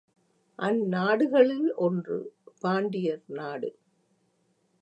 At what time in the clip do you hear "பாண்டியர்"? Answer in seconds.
2.61-3.23